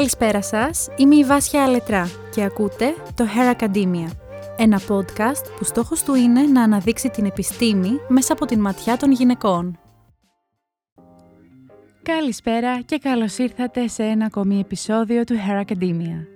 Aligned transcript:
Καλησπέρα 0.00 0.42
σας, 0.42 0.88
είμαι 0.96 1.16
η 1.16 1.24
Βάσια 1.24 1.64
Αλετρά 1.64 2.10
και 2.34 2.42
ακούτε 2.42 2.94
το 3.14 3.24
Hair 3.36 3.60
Academia, 3.60 4.06
ένα 4.56 4.80
podcast 4.88 5.44
που 5.58 5.64
στόχος 5.64 6.02
του 6.02 6.14
είναι 6.14 6.40
να 6.40 6.62
αναδείξει 6.62 7.08
την 7.08 7.24
επιστήμη 7.24 7.90
μέσα 8.08 8.32
από 8.32 8.46
την 8.46 8.60
ματιά 8.60 8.96
των 8.96 9.12
γυναικών. 9.12 9.78
Καλησπέρα 12.02 12.80
και 12.80 12.98
καλώς 12.98 13.38
ήρθατε 13.38 13.88
σε 13.88 14.02
ένα 14.02 14.24
ακόμη 14.24 14.58
επεισόδιο 14.58 15.24
του 15.24 15.34
Hair 15.34 15.60
Academia. 15.60 16.26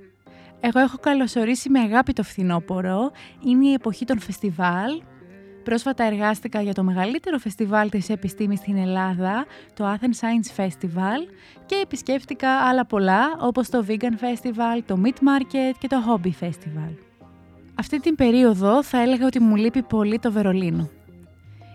Εγώ 0.61 0.81
έχω 0.81 0.99
καλωσορίσει 1.01 1.71
με 1.71 1.81
αγάπη 1.81 2.13
το 2.13 2.23
φθινόπωρο, 2.23 3.11
είναι 3.45 3.67
η 3.69 3.73
εποχή 3.73 4.05
των 4.05 4.21
φεστιβάλ. 4.21 5.03
Πρόσφατα 5.65 6.05
εργάστηκα 6.05 6.61
για 6.61 6.75
το 6.75 6.83
μεγαλύτερο 6.83 7.39
φεστιβάλ 7.39 7.89
της 7.89 8.09
επιστήμης 8.09 8.59
στην 8.59 8.77
Ελλάδα, 8.77 9.47
το 9.75 9.85
Athens 9.85 10.21
Science 10.21 10.63
Festival 10.63 11.33
και 11.67 11.75
επισκέφτηκα 11.83 12.51
άλλα 12.51 12.87
πολλά 12.87 13.37
όπως 13.41 13.69
το 13.69 13.85
Vegan 13.89 14.03
Festival, 14.03 14.83
το 14.87 15.01
Meat 15.05 15.09
Market 15.09 15.75
και 15.79 15.89
το 15.89 15.97
Hobby 16.07 16.45
Festival. 16.45 16.95
Αυτή 17.75 18.01
την 18.01 18.15
περίοδο 18.15 18.83
θα 18.83 19.03
έλεγα 19.03 19.27
ότι 19.27 19.41
μου 19.41 19.57
λείπει 19.57 19.83
πολύ 19.83 20.19
το 20.19 20.33
Βερολίνο. 20.33 20.91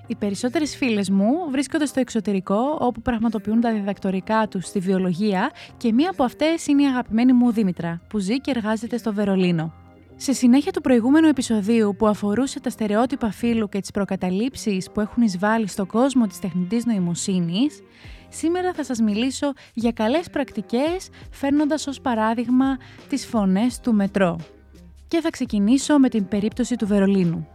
Οι 0.08 0.16
περισσότερες 0.16 0.75
φίλες 0.75 1.09
μου 1.09 1.31
βρίσκονται 1.52 1.85
στο 1.85 1.99
εξωτερικό, 1.99 2.77
όπου 2.80 3.02
πραγματοποιούν 3.02 3.61
τα 3.61 3.71
διδακτορικά 3.71 4.47
τους 4.47 4.66
στη 4.66 4.80
βιολογία 4.80 5.52
και 5.77 5.94
μία 5.94 6.09
από 6.09 6.23
αυτές 6.23 6.67
είναι 6.67 6.83
η 6.83 6.85
αγαπημένη 6.85 7.33
μου 7.33 7.52
Δήμητρα, 7.52 8.02
που 8.08 8.19
ζει 8.19 8.39
και 8.39 8.52
εργάζεται 8.52 8.97
στο 8.97 9.13
Βερολίνο. 9.13 9.73
Σε 10.21 10.33
συνέχεια 10.33 10.71
του 10.71 10.81
προηγούμενου 10.81 11.27
επεισοδίου 11.27 11.95
που 11.97 12.07
αφορούσε 12.07 12.59
τα 12.59 12.69
στερεότυπα 12.69 13.31
φύλου 13.31 13.69
και 13.69 13.79
τις 13.79 13.91
προκαταλήψεις 13.91 14.91
που 14.91 14.99
έχουν 14.99 15.23
εισβάλει 15.23 15.67
στον 15.67 15.87
κόσμο 15.87 16.27
της 16.27 16.39
τεχνητής 16.39 16.85
νοημοσύνης, 16.85 17.81
σήμερα 18.29 18.73
θα 18.73 18.83
σας 18.83 18.99
μιλήσω 18.99 19.53
για 19.73 19.91
καλές 19.91 20.29
πρακτικές 20.29 21.09
φέρνοντας 21.31 21.87
ως 21.87 22.01
παράδειγμα 22.01 22.77
τις 23.09 23.25
φωνές 23.25 23.79
του 23.79 23.93
μετρό. 23.93 24.39
Και 25.07 25.21
θα 25.21 25.29
ξεκινήσω 25.29 25.97
με 25.97 26.09
την 26.09 26.27
περίπτωση 26.27 26.75
του 26.75 26.88
Βερολίνου. 26.88 27.47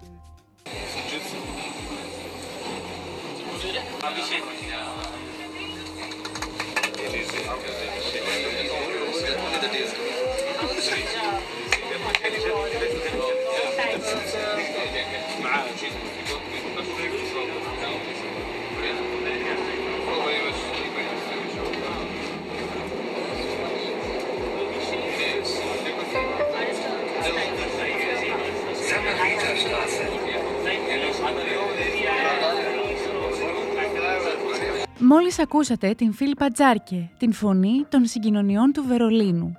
Μόλις 35.07 35.39
ακούσατε 35.39 35.95
την 35.95 36.13
Φίλιππα 36.13 36.49
Τζάρκε, 36.49 37.11
την 37.19 37.33
φωνή 37.33 37.85
των 37.89 38.07
συγκοινωνιών 38.07 38.73
του 38.73 38.85
Βερολίνου. 38.87 39.57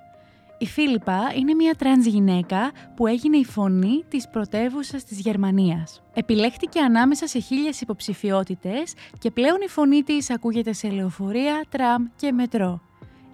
Η 0.57 0.65
Φίλιππα 0.65 1.19
είναι 1.35 1.53
μια 1.53 1.75
τρανς 1.75 2.05
γυναίκα 2.05 2.71
που 2.95 3.07
έγινε 3.07 3.37
η 3.37 3.45
φωνή 3.45 4.03
της 4.09 4.29
πρωτεύουσας 4.29 5.03
της 5.03 5.19
Γερμανίας. 5.19 6.03
Επιλέχτηκε 6.13 6.79
ανάμεσα 6.79 7.27
σε 7.27 7.39
χίλιες 7.39 7.81
υποψηφιότητες 7.81 8.93
και 9.19 9.31
πλέον 9.31 9.57
η 9.61 9.67
φωνή 9.67 10.03
της 10.03 10.29
ακούγεται 10.29 10.73
σε 10.73 10.89
λεωφορεία, 10.89 11.65
τραμ 11.69 12.05
και 12.15 12.31
μετρό. 12.31 12.81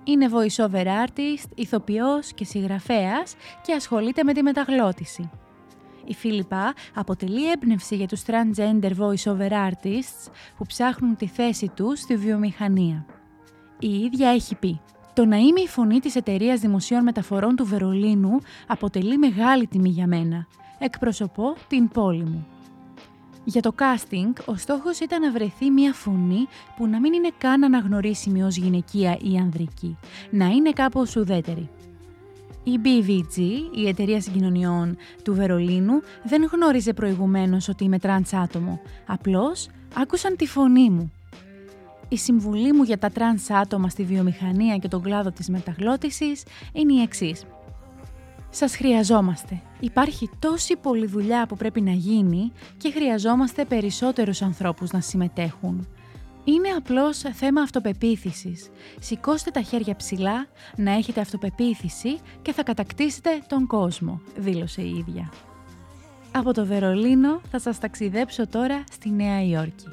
Είναι 0.03 0.29
voice-over 0.31 0.85
artist, 0.85 1.49
ηθοποιός 1.55 2.33
και 2.33 2.45
συγγραφέας 2.45 3.35
και 3.61 3.73
ασχολείται 3.73 4.23
με 4.23 4.33
τη 4.33 4.43
μεταγλώττιση. 4.43 5.29
Η 6.05 6.13
Φίλιππα 6.13 6.73
αποτελεί 6.93 7.51
έμπνευση 7.51 7.95
για 7.95 8.07
τους 8.07 8.21
transgender 8.25 8.91
voice-over 8.97 9.51
artists 9.51 10.31
που 10.57 10.65
ψάχνουν 10.65 11.15
τη 11.15 11.27
θέση 11.27 11.71
τους 11.75 11.99
στη 11.99 12.15
βιομηχανία. 12.15 13.05
Η 13.79 13.99
ίδια 13.99 14.29
έχει 14.29 14.55
πει 14.55 14.81
«Το 15.13 15.25
να 15.25 15.37
είμαι 15.37 15.59
η 15.61 15.67
φωνή 15.67 15.99
της 15.99 16.15
εταιρείας 16.15 16.59
δημοσίων 16.59 17.03
μεταφορών 17.03 17.55
του 17.55 17.65
Βερολίνου 17.65 18.37
αποτελεί 18.67 19.17
μεγάλη 19.17 19.67
τιμή 19.67 19.89
για 19.89 20.07
μένα. 20.07 20.47
Εκπροσωπώ 20.79 21.55
την 21.67 21.89
πόλη 21.89 22.23
μου». 22.23 22.47
Για 23.43 23.61
το 23.61 23.75
casting, 23.77 24.33
ο 24.45 24.55
στόχος 24.55 24.99
ήταν 24.99 25.21
να 25.21 25.31
βρεθεί 25.31 25.69
μια 25.69 25.93
φωνή 25.93 26.47
που 26.75 26.87
να 26.87 26.99
μην 26.99 27.13
είναι 27.13 27.31
καν 27.37 27.63
αναγνωρίσιμη 27.63 28.43
ως 28.43 28.55
γυναικεία 28.55 29.17
ή 29.21 29.37
ανδρική, 29.37 29.97
να 30.29 30.45
είναι 30.45 30.71
κάπως 30.71 31.15
ουδέτερη. 31.15 31.69
Η 32.63 32.79
BVG, 32.83 33.39
η 33.75 33.87
εταιρεία 33.87 34.21
συγκοινωνιών 34.21 34.97
του 35.23 35.33
Βερολίνου, 35.33 36.01
δεν 36.23 36.49
γνώριζε 36.51 36.93
προηγουμένως 36.93 37.67
ότι 37.67 37.83
είμαι 37.83 37.99
τρανς 37.99 38.33
άτομο. 38.33 38.81
Απλώς 39.07 39.67
άκουσαν 39.95 40.35
τη 40.35 40.47
φωνή 40.47 40.89
μου. 40.89 41.11
Η 42.09 42.17
συμβουλή 42.17 42.73
μου 42.73 42.83
για 42.83 42.97
τα 42.97 43.09
τρανς 43.09 43.49
άτομα 43.49 43.89
στη 43.89 44.03
βιομηχανία 44.03 44.77
και 44.77 44.87
τον 44.87 45.01
κλάδο 45.01 45.31
της 45.31 45.49
μεταγλώττισης 45.49 46.43
είναι 46.73 46.93
η 46.93 47.01
εξής. 47.01 47.43
Σας 48.49 48.75
χρειαζόμαστε. 48.75 49.61
Υπάρχει 49.79 50.29
τόση 50.39 50.75
πολλή 50.75 51.05
δουλειά 51.05 51.45
που 51.45 51.55
πρέπει 51.55 51.81
να 51.81 51.91
γίνει 51.91 52.51
και 52.77 52.91
χρειαζόμαστε 52.91 53.65
περισσότερους 53.65 54.41
ανθρώπους 54.41 54.91
να 54.91 55.01
συμμετέχουν. 55.01 55.87
Είναι 56.43 56.69
απλώς 56.69 57.17
θέμα 57.17 57.61
αυτοπεποίθησης. 57.61 58.69
Σηκώστε 58.99 59.51
τα 59.51 59.61
χέρια 59.61 59.95
ψηλά, 59.95 60.47
να 60.75 60.91
έχετε 60.91 61.21
αυτοπεποίθηση 61.21 62.19
και 62.41 62.53
θα 62.53 62.63
κατακτήσετε 62.63 63.41
τον 63.47 63.67
κόσμο, 63.67 64.21
δήλωσε 64.35 64.81
η 64.81 64.89
ίδια. 64.97 65.31
Από 66.31 66.53
το 66.53 66.65
Βερολίνο 66.65 67.41
θα 67.51 67.59
σας 67.59 67.79
ταξιδέψω 67.79 68.47
τώρα 68.47 68.83
στη 68.91 69.09
Νέα 69.09 69.43
Υόρκη. 69.43 69.87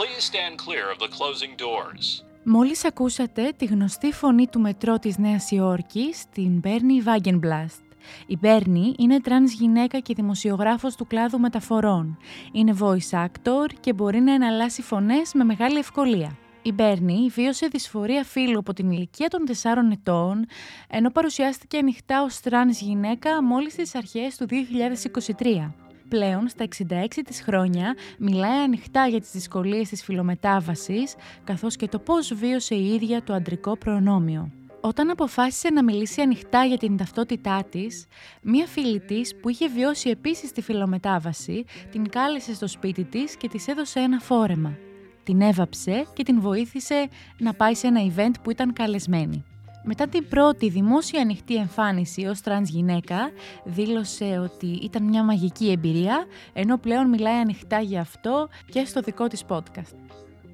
Please 0.00 0.24
stand 0.32 0.58
clear 0.66 0.86
of 0.92 0.98
the 0.98 1.10
closing 1.18 1.52
doors. 1.66 2.04
Μόλις 2.46 2.84
ακούσατε 2.84 3.52
τη 3.56 3.64
γνωστή 3.64 4.12
φωνή 4.12 4.46
του 4.46 4.60
μετρό 4.60 4.98
της 4.98 5.18
Νέας 5.18 5.50
Υόρκης, 5.50 6.24
την 6.32 6.58
Μπέρνι 6.58 7.02
Wagenblast. 7.04 7.82
Η 8.26 8.36
Μπέρνι 8.40 8.94
είναι 8.98 9.20
τρανς 9.20 9.52
γυναίκα 9.52 9.98
και 9.98 10.14
δημοσιογράφος 10.14 10.94
του 10.94 11.06
κλάδου 11.06 11.40
μεταφορών. 11.40 12.18
Είναι 12.52 12.76
voice 12.80 13.24
actor 13.24 13.68
και 13.80 13.92
μπορεί 13.92 14.20
να 14.20 14.32
εναλλάσσει 14.32 14.82
φωνές 14.82 15.32
με 15.34 15.44
μεγάλη 15.44 15.78
ευκολία. 15.78 16.36
Η 16.62 16.72
Μπέρνι 16.72 17.28
βίωσε 17.30 17.66
δυσφορία 17.66 18.24
φύλου 18.24 18.58
από 18.58 18.72
την 18.72 18.90
ηλικία 18.90 19.28
των 19.28 19.44
4 19.46 19.92
ετών, 19.92 20.46
ενώ 20.88 21.10
παρουσιάστηκε 21.10 21.78
ανοιχτά 21.78 22.22
ως 22.22 22.40
τρανς 22.40 22.80
γυναίκα 22.80 23.42
μόλις 23.42 23.72
στις 23.72 23.94
αρχές 23.94 24.36
του 24.36 24.46
2023 24.46 25.83
πλέον 26.14 26.48
στα 26.48 26.64
66 26.78 27.22
της 27.24 27.40
χρόνια 27.42 27.94
μιλάει 28.18 28.62
ανοιχτά 28.62 29.06
για 29.06 29.20
τις 29.20 29.30
δυσκολίες 29.30 29.88
της 29.88 30.02
φυλομετάβασης, 30.04 31.14
καθώς 31.44 31.76
και 31.76 31.88
το 31.88 31.98
πώς 31.98 32.34
βίωσε 32.34 32.74
η 32.74 32.94
ίδια 32.94 33.22
το 33.22 33.32
αντρικό 33.32 33.76
προνόμιο. 33.76 34.50
Όταν 34.80 35.10
αποφάσισε 35.10 35.68
να 35.68 35.84
μιλήσει 35.84 36.20
ανοιχτά 36.20 36.64
για 36.64 36.76
την 36.76 36.96
ταυτότητά 36.96 37.64
της, 37.70 38.06
μία 38.42 38.66
φίλη 38.66 39.00
της 39.00 39.34
που 39.36 39.48
είχε 39.48 39.68
βιώσει 39.68 40.10
επίσης 40.10 40.52
τη 40.52 40.62
φυλομετάβαση, 40.62 41.64
την 41.90 42.08
κάλεσε 42.08 42.54
στο 42.54 42.66
σπίτι 42.66 43.04
της 43.04 43.36
και 43.36 43.48
της 43.48 43.68
έδωσε 43.68 44.00
ένα 44.00 44.20
φόρεμα. 44.20 44.76
Την 45.22 45.40
έβαψε 45.40 46.06
και 46.12 46.22
την 46.22 46.40
βοήθησε 46.40 47.08
να 47.38 47.54
πάει 47.54 47.74
σε 47.74 47.86
ένα 47.86 48.00
event 48.14 48.34
που 48.42 48.50
ήταν 48.50 48.72
καλεσμένη. 48.72 49.44
Μετά 49.86 50.08
την 50.08 50.28
πρώτη 50.28 50.68
δημόσια 50.68 51.20
ανοιχτή 51.20 51.56
εμφάνιση 51.56 52.26
ως 52.26 52.40
τρανς 52.40 52.70
γυναίκα, 52.70 53.30
δήλωσε 53.64 54.38
ότι 54.38 54.66
ήταν 54.66 55.02
μια 55.02 55.24
μαγική 55.24 55.70
εμπειρία, 55.70 56.26
ενώ 56.52 56.78
πλέον 56.78 57.08
μιλάει 57.08 57.40
ανοιχτά 57.40 57.80
για 57.80 58.00
αυτό 58.00 58.48
και 58.70 58.84
στο 58.84 59.00
δικό 59.00 59.26
της 59.26 59.44
podcast. 59.48 59.94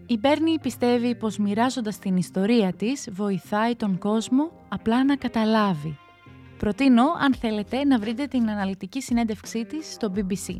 Η 0.06 0.19
Μπέρνη 0.19 0.59
πιστεύει 0.59 1.15
πως 1.15 1.38
μοιράζοντας 1.38 1.99
την 1.99 2.17
ιστορία 2.17 2.73
της, 2.73 3.09
βοηθάει 3.12 3.77
τον 3.77 3.99
κόσμο 3.99 4.50
απλά 4.69 5.05
να 5.05 5.17
καταλάβει. 5.17 5.99
Προτείνω, 6.59 7.05
αν 7.21 7.35
θέλετε, 7.35 7.85
να 7.85 7.99
βρείτε 7.99 8.26
την 8.26 8.50
αναλυτική 8.50 9.03
συνέντευξή 9.03 9.65
της 9.65 9.93
στο 9.93 10.12
BBC. 10.17 10.56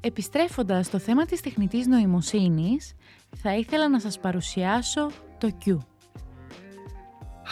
Επιστρέφοντας 0.00 0.86
στο 0.86 0.98
θέμα 0.98 1.24
της 1.24 1.40
τεχνητής 1.40 1.86
νοημοσύνης, 1.86 2.92
θα 3.36 3.56
ήθελα 3.56 3.88
να 3.88 4.00
σας 4.00 4.18
παρουσιάσω 4.18 5.10
το 5.38 5.50
Q. 5.64 5.76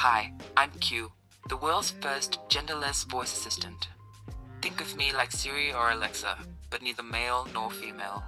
Hi, 0.07 0.33
I'm 0.57 0.71
Q, 0.87 1.11
the 1.49 1.57
world's 1.57 1.91
first 2.05 2.39
genderless 2.49 3.01
voice 3.15 3.33
assistant. 3.39 3.89
Think 4.63 4.81
of 4.81 4.91
me 5.01 5.07
like 5.21 5.33
Siri 5.33 5.73
or 5.79 5.91
Alexa, 5.91 6.33
but 6.71 6.81
neither 6.87 7.07
male 7.19 7.41
nor 7.53 7.69
female. 7.83 8.23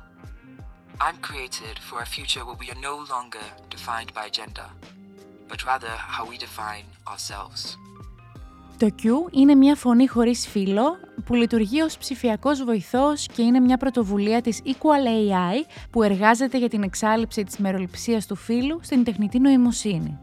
I'm 1.07 1.19
created 1.29 1.77
for 1.89 1.99
a 2.01 2.09
future 2.17 2.45
where 2.45 2.61
we 2.63 2.69
are 2.73 2.81
no 2.91 2.97
longer 3.13 3.47
defined 3.77 4.11
by 4.19 4.27
gender, 4.39 4.69
but 5.51 5.65
rather 5.65 5.95
how 6.15 6.25
we 6.31 6.37
define 6.39 6.87
ourselves. 7.07 7.79
Το 8.79 8.89
Q 9.03 9.31
είναι 9.31 9.55
μια 9.55 9.75
φωνή 9.77 10.07
χωρίς 10.07 10.49
φύλλο 10.49 10.97
που 11.25 11.35
λειτουργεί 11.35 11.81
ως 11.81 11.99
ψηφιακός 11.99 12.65
βοηθός 12.65 13.27
και 13.27 13.43
είναι 13.43 13.61
μια 13.61 13.77
πρωτοβουλία 13.77 14.41
της 14.41 14.63
Equal 14.65 15.07
AI 15.07 15.67
που 15.91 16.03
εργάζεται 16.03 16.59
για 16.59 16.69
την 16.69 16.83
εξάλληψη 16.83 17.45
της 17.45 17.59
μεροληψίας 17.59 18.27
του 18.27 18.37
φύλου 18.37 18.79
στην 18.83 19.05
τεχνητή 19.05 19.39
νοημοσύνη. 19.39 20.19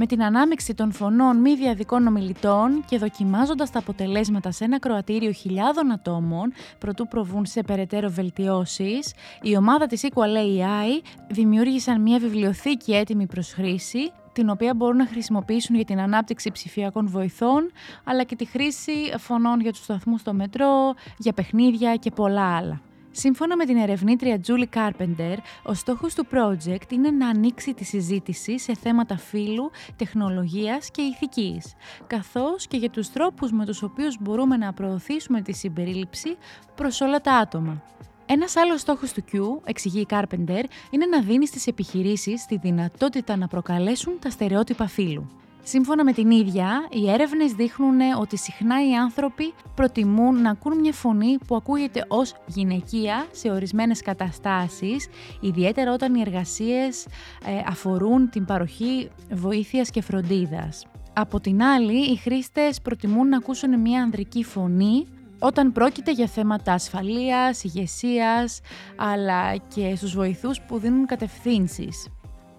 Με 0.00 0.06
την 0.06 0.22
ανάμειξη 0.22 0.74
των 0.74 0.92
φωνών 0.92 1.36
μη 1.36 1.54
διαδικών 1.54 2.06
ομιλητών 2.06 2.84
και 2.88 2.98
δοκιμάζοντας 2.98 3.70
τα 3.70 3.78
αποτελέσματα 3.78 4.50
σε 4.50 4.64
ένα 4.64 4.78
κροατήριο 4.78 5.32
χιλιάδων 5.32 5.92
ατόμων 5.92 6.52
προτού 6.78 7.08
προβούν 7.08 7.46
σε 7.46 7.62
περαιτέρω 7.62 8.08
βελτιώσεις, 8.08 9.12
η 9.42 9.56
ομάδα 9.56 9.86
της 9.86 10.02
Equal 10.02 10.36
AI 10.36 11.02
δημιούργησαν 11.30 12.00
μια 12.00 12.18
βιβλιοθήκη 12.18 12.94
έτοιμη 12.94 13.26
προς 13.26 13.52
χρήση 13.52 14.12
την 14.32 14.50
οποία 14.50 14.74
μπορούν 14.74 14.96
να 14.96 15.06
χρησιμοποιήσουν 15.06 15.74
για 15.74 15.84
την 15.84 16.00
ανάπτυξη 16.00 16.50
ψηφιακών 16.50 17.08
βοηθών, 17.08 17.70
αλλά 18.04 18.22
και 18.22 18.36
τη 18.36 18.44
χρήση 18.44 18.92
φωνών 19.18 19.60
για 19.60 19.70
τους 19.72 19.82
σταθμούς 19.82 20.20
στο 20.20 20.32
μετρό, 20.32 20.94
για 21.16 21.32
παιχνίδια 21.32 21.96
και 21.96 22.10
πολλά 22.10 22.56
άλλα. 22.56 22.80
Σύμφωνα 23.20 23.56
με 23.56 23.64
την 23.64 23.76
ερευνήτρια 23.76 24.40
Julie 24.46 24.78
Carpenter, 24.78 25.36
ο 25.62 25.74
στόχος 25.74 26.14
του 26.14 26.26
project 26.32 26.92
είναι 26.92 27.10
να 27.10 27.28
ανοίξει 27.28 27.74
τη 27.74 27.84
συζήτηση 27.84 28.58
σε 28.58 28.74
θέματα 28.74 29.16
φύλου, 29.16 29.70
τεχνολογίας 29.96 30.90
και 30.90 31.02
ηθικής, 31.02 31.74
καθώς 32.06 32.66
και 32.66 32.76
για 32.76 32.90
τους 32.90 33.10
τρόπους 33.10 33.52
με 33.52 33.66
τους 33.66 33.82
οποίους 33.82 34.16
μπορούμε 34.20 34.56
να 34.56 34.72
προωθήσουμε 34.72 35.40
τη 35.40 35.52
συμπερίληψη 35.52 36.36
προς 36.74 37.00
όλα 37.00 37.20
τα 37.20 37.32
άτομα. 37.32 37.82
Ένας 38.26 38.56
άλλος 38.56 38.80
στόχος 38.80 39.12
του 39.12 39.24
Q, 39.32 39.38
εξηγεί 39.64 40.00
η 40.00 40.06
Carpenter, 40.10 40.64
είναι 40.90 41.06
να 41.06 41.20
δίνει 41.22 41.46
στις 41.46 41.66
επιχειρήσεις 41.66 42.46
τη 42.46 42.56
δυνατότητα 42.56 43.36
να 43.36 43.48
προκαλέσουν 43.48 44.18
τα 44.20 44.30
στερεότυπα 44.30 44.86
φύλου. 44.86 45.30
Σύμφωνα 45.70 46.04
με 46.04 46.12
την 46.12 46.30
ίδια, 46.30 46.88
οι 46.90 47.10
έρευνες 47.10 47.52
δείχνουν 47.52 48.00
ότι 48.20 48.36
συχνά 48.36 48.88
οι 48.88 48.94
άνθρωποι 48.94 49.54
προτιμούν 49.74 50.42
να 50.42 50.50
ακούν 50.50 50.78
μια 50.78 50.92
φωνή 50.92 51.38
που 51.46 51.56
ακούγεται 51.56 52.04
ως 52.08 52.34
γυναικεία 52.46 53.26
σε 53.32 53.50
ορισμένες 53.50 54.02
καταστάσεις, 54.02 55.08
ιδιαίτερα 55.40 55.92
όταν 55.92 56.14
οι 56.14 56.20
εργασίες 56.20 57.04
ε, 57.04 57.62
αφορούν 57.66 58.30
την 58.30 58.44
παροχή 58.44 59.10
βοήθειας 59.30 59.90
και 59.90 60.02
φροντίδας. 60.02 60.86
Από 61.12 61.40
την 61.40 61.62
άλλη, 61.62 62.10
οι 62.10 62.16
χρήστες 62.16 62.80
προτιμούν 62.80 63.28
να 63.28 63.36
ακούσουν 63.36 63.80
μια 63.80 64.02
ανδρική 64.02 64.44
φωνή 64.44 65.06
όταν 65.38 65.72
πρόκειται 65.72 66.12
για 66.12 66.26
θέματα 66.26 66.72
ασφαλείας, 66.72 67.64
ηγεσίας, 67.64 68.60
αλλά 68.96 69.56
και 69.56 69.94
στους 69.96 70.14
βοηθούς 70.14 70.60
που 70.60 70.78
δίνουν 70.78 71.06
κατευθύνσεις. 71.06 72.08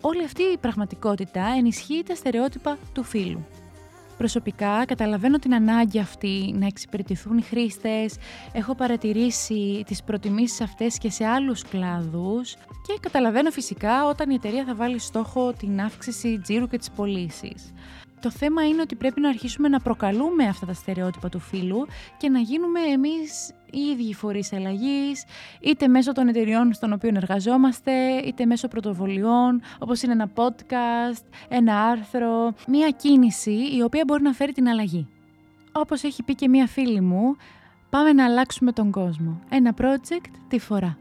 Όλη 0.01 0.23
αυτή 0.23 0.43
η 0.43 0.57
πραγματικότητα 0.57 1.45
ενισχύει 1.57 2.03
τα 2.07 2.15
στερεότυπα 2.15 2.77
του 2.93 3.03
φύλου. 3.03 3.45
Προσωπικά 4.17 4.85
καταλαβαίνω 4.85 5.39
την 5.39 5.53
ανάγκη 5.53 5.99
αυτή 5.99 6.55
να 6.57 6.65
εξυπηρετηθούν 6.65 7.37
οι 7.37 7.41
χρήστες, 7.41 8.15
έχω 8.51 8.75
παρατηρήσει 8.75 9.83
τις 9.85 10.03
προτιμήσεις 10.03 10.61
αυτές 10.61 10.97
και 10.97 11.09
σε 11.09 11.25
άλλους 11.25 11.63
κλάδους 11.63 12.53
και 12.53 12.97
καταλαβαίνω 12.99 13.49
φυσικά 13.51 14.05
όταν 14.05 14.29
η 14.29 14.33
εταιρεία 14.33 14.63
θα 14.65 14.75
βάλει 14.75 14.99
στόχο 14.99 15.53
την 15.53 15.81
αύξηση 15.81 16.39
τζίρου 16.39 16.67
και 16.67 16.77
τις 16.77 16.89
πωλήσει. 16.91 17.53
Το 18.21 18.31
θέμα 18.31 18.67
είναι 18.67 18.81
ότι 18.81 18.95
πρέπει 18.95 19.21
να 19.21 19.29
αρχίσουμε 19.29 19.67
να 19.67 19.79
προκαλούμε 19.79 20.43
αυτά 20.47 20.65
τα 20.65 20.73
στερεότυπα 20.73 21.29
του 21.29 21.39
φύλου 21.39 21.87
και 22.17 22.29
να 22.29 22.39
γίνουμε 22.39 22.79
εμείς 22.79 23.53
οι 23.71 23.79
ίδιοι 23.79 24.13
φορείς 24.13 24.53
αλλαγής, 24.53 25.23
είτε 25.59 25.87
μέσω 25.87 26.11
των 26.11 26.27
εταιριών 26.27 26.73
στον 26.73 26.93
οποίο 26.93 27.11
εργαζόμαστε, 27.15 27.91
είτε 28.25 28.45
μέσω 28.45 28.67
πρωτοβολιών, 28.67 29.61
όπως 29.79 30.01
είναι 30.01 30.13
ένα 30.13 30.29
podcast, 30.35 31.23
ένα 31.49 31.81
άρθρο, 31.81 32.53
μία 32.67 32.89
κίνηση 32.89 33.75
η 33.75 33.81
οποία 33.81 34.03
μπορεί 34.07 34.23
να 34.23 34.33
φέρει 34.33 34.51
την 34.51 34.67
αλλαγή. 34.67 35.07
Όπως 35.71 36.03
έχει 36.03 36.23
πει 36.23 36.35
και 36.35 36.47
μία 36.47 36.67
φίλη 36.67 37.01
μου, 37.01 37.35
πάμε 37.89 38.13
να 38.13 38.25
αλλάξουμε 38.25 38.71
τον 38.71 38.91
κόσμο. 38.91 39.39
Ένα 39.49 39.73
project 39.81 40.31
τη 40.47 40.59
φορά 40.59 40.97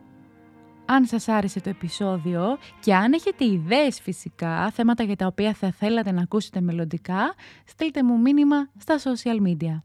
αν 0.91 1.05
σας 1.05 1.29
άρεσε 1.29 1.61
το 1.61 1.69
επεισόδιο 1.69 2.59
και 2.81 2.95
αν 2.95 3.13
έχετε 3.13 3.45
ιδέες 3.45 4.01
φυσικά, 4.01 4.71
θέματα 4.71 5.03
για 5.03 5.17
τα 5.17 5.27
οποία 5.27 5.55
θα 5.55 5.73
θέλατε 5.79 6.13
να 6.13 6.23
ακούσετε 6.23 6.61
μελλοντικά, 6.61 7.35
στείλτε 7.65 8.03
μου 8.03 8.21
μήνυμα 8.21 8.69
στα 8.79 8.99
social 8.99 9.47
media. 9.47 9.83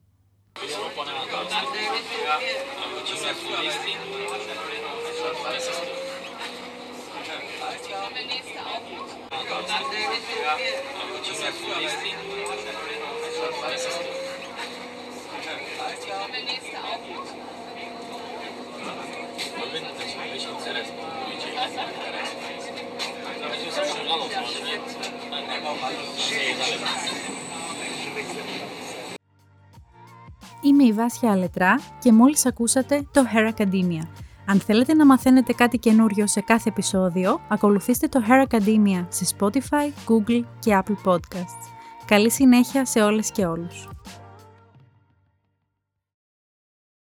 Είμαι 30.65 30.83
η 30.83 30.91
Βάσια 30.93 31.31
Αλετρά 31.31 31.79
και 31.99 32.11
μόλις 32.11 32.45
ακούσατε 32.45 33.07
το 33.11 33.21
Hair 33.33 33.53
Academia. 33.53 34.07
Αν 34.45 34.59
θέλετε 34.59 34.93
να 34.93 35.05
μαθαίνετε 35.05 35.53
κάτι 35.53 35.77
καινούριο 35.77 36.27
σε 36.27 36.41
κάθε 36.41 36.69
επεισόδιο, 36.69 37.39
ακολουθήστε 37.49 38.07
το 38.07 38.21
Hair 38.27 38.47
Academia 38.47 39.05
σε 39.09 39.35
Spotify, 39.37 39.91
Google 40.07 40.43
και 40.59 40.81
Apple 40.83 41.11
Podcasts. 41.11 41.63
Καλή 42.05 42.31
συνέχεια 42.31 42.85
σε 42.85 43.01
όλες 43.01 43.31
και 43.31 43.45
όλους. 43.45 43.87